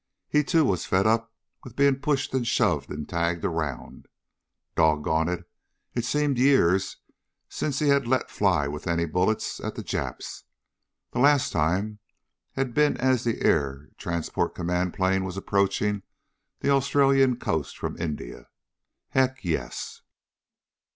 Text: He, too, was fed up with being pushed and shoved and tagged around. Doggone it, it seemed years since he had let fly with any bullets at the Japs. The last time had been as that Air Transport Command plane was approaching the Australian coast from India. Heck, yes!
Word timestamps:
He, 0.27 0.43
too, 0.43 0.65
was 0.65 0.87
fed 0.87 1.05
up 1.05 1.31
with 1.63 1.75
being 1.75 1.99
pushed 1.99 2.33
and 2.33 2.47
shoved 2.47 2.89
and 2.89 3.07
tagged 3.07 3.45
around. 3.45 4.07
Doggone 4.75 5.29
it, 5.29 5.47
it 5.93 6.05
seemed 6.05 6.39
years 6.39 6.97
since 7.47 7.77
he 7.77 7.89
had 7.89 8.07
let 8.07 8.31
fly 8.31 8.67
with 8.67 8.87
any 8.87 9.05
bullets 9.05 9.59
at 9.59 9.75
the 9.75 9.83
Japs. 9.83 10.43
The 11.11 11.19
last 11.19 11.51
time 11.51 11.99
had 12.53 12.73
been 12.73 12.97
as 12.97 13.25
that 13.25 13.43
Air 13.45 13.89
Transport 13.99 14.55
Command 14.55 14.95
plane 14.95 15.23
was 15.23 15.37
approaching 15.37 16.01
the 16.61 16.71
Australian 16.71 17.37
coast 17.37 17.77
from 17.77 17.95
India. 18.01 18.47
Heck, 19.09 19.45
yes! 19.45 20.01